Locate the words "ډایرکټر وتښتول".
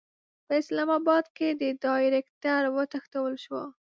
1.83-3.33